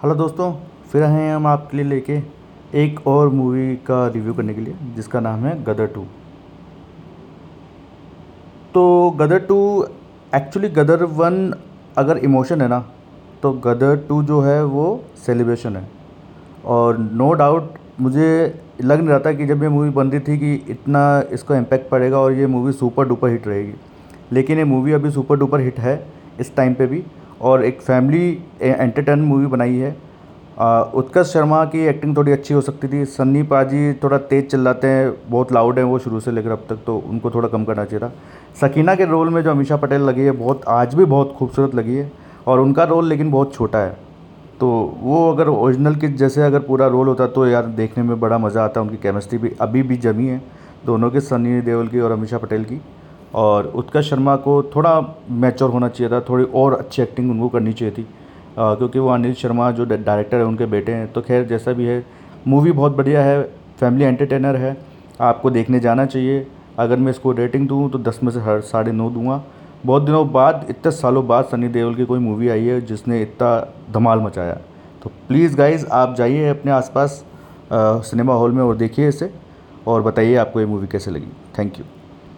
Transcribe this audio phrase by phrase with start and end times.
[0.00, 0.52] Hello दोस्तों,
[0.90, 2.12] फिर आए हैं हम आपके लिए लेके
[2.74, 6.04] एक और मूवी का रिव्यू करने के लिए, जिसका नाम है गदर टू।
[8.74, 9.58] तो Gadar two
[10.32, 11.52] actually Gadar one
[11.98, 12.80] अगर इमोशन है ना
[13.42, 14.86] तो गदर टू जो है वो
[15.26, 15.86] सेलिब्रेशन है।
[16.66, 18.32] और नो डाउट मुझे
[18.82, 21.90] लग नहीं रहा था कि जब ये मूवी बन रही थी कि इतना इसका इम्पैक्ट
[21.90, 23.74] पड़ेगा और ये मूवी सुपर डुपर हिट रहेगी।
[24.32, 26.04] लेकिन ये मूवी अभी सुपर डुपर हिट है,
[26.40, 27.04] इस टाइम पे भी।
[27.40, 28.30] और एक फैमिली
[28.62, 29.96] एंटरटेन मूवी बनाई है।
[30.94, 35.12] उत्कर्ष शर्मा की एक्टिंग थोड़ी अच्छी हो सकती थी। सन्नी पाजी थोड़ा तेज़ चिल्लाते हैं,
[35.28, 38.00] बहुत लाउड हैं वो शुरू से लेकर अब तक तो उनको थोड़ा कम करना चाहिए
[38.00, 38.12] था।
[38.60, 41.96] सकीना के रोल में जो अमीषा पटेल लगी है, बहुत, आज भी बहुत खूबसूरत लगी
[41.96, 42.10] है
[42.46, 43.96] और उनका रोल लेकिन बहुत छोटा है।
[44.60, 44.68] तो
[45.00, 48.64] वो अगर ओरिजिनल के, जैसे अगर पूरा रोल होता तो यार देखने में बड़ा मज़ा
[48.64, 50.42] आता, उनकी केमिस्ट्री भी अभी भी जमी है,
[50.86, 52.80] दोनों के सनी देओल की और अमीषा पटेल की।
[53.34, 57.72] और उत्कर्ष शर्मा को थोड़ा मैच्योर होना चाहिए था थोड़ी और अच्छी एक्टिंग उनको करनी
[57.72, 58.06] चाहिए थी।
[58.58, 61.86] आ, क्योंकि वो अनिल शर्मा जो डायरेक्टर है उनके बेटे हैं। तो खैर जैसा भी
[61.86, 62.04] है
[62.48, 63.42] मूवी बहुत बढ़िया है
[63.80, 64.76] फैमिली एंटरटेनर है
[65.20, 66.46] आपको देखने जाना चाहिए।
[66.78, 69.42] अगर मैं इसको रेटिंग दूँ तो दस में से हर साढ़े नौ दूँगा।
[69.86, 73.52] बहुत दिनों बाद इतने सालों बाद सनी देओल की कोई मूवी आई है जिसने इतना
[73.92, 74.58] धमाल मचाया।
[75.02, 77.24] तो प्लीज़ गाइज़ आप जाइए अपने आसपास
[77.72, 79.32] सिनेमा हॉल में और देखिए इसे
[79.86, 81.84] और बताइए आपको ये मूवी कैसे लगी। Thank you